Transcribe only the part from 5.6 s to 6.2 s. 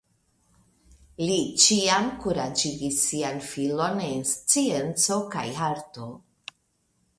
arto.